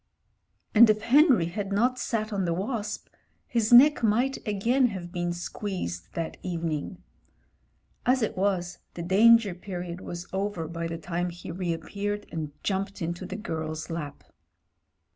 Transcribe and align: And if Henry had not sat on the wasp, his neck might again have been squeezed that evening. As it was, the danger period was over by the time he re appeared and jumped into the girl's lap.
And 0.73 0.89
if 0.89 1.03
Henry 1.03 1.45
had 1.45 1.71
not 1.71 1.99
sat 1.99 2.33
on 2.33 2.45
the 2.45 2.55
wasp, 2.55 3.07
his 3.45 3.71
neck 3.71 4.01
might 4.01 4.37
again 4.47 4.87
have 4.87 5.11
been 5.11 5.31
squeezed 5.31 6.07
that 6.13 6.37
evening. 6.41 7.03
As 8.03 8.23
it 8.23 8.35
was, 8.35 8.79
the 8.95 9.03
danger 9.03 9.53
period 9.53 10.01
was 10.01 10.25
over 10.33 10.67
by 10.67 10.87
the 10.87 10.97
time 10.97 11.29
he 11.29 11.51
re 11.51 11.71
appeared 11.71 12.25
and 12.31 12.51
jumped 12.63 13.03
into 13.03 13.27
the 13.27 13.35
girl's 13.35 13.91
lap. 13.91 14.23